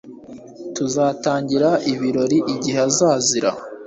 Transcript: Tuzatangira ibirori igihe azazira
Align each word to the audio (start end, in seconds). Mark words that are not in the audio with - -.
Tuzatangira 0.75 1.69
ibirori 1.91 2.37
igihe 2.53 2.79
azazira 2.87 3.49